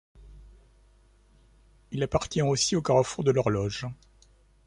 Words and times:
Il 1.91 2.01
appartient 2.01 2.41
aussi 2.41 2.75
au 2.75 2.81
Carrefour 2.81 3.23
de 3.23 3.29
l'horloge. 3.29 3.85